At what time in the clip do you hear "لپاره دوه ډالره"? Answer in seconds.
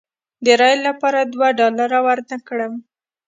0.87-1.99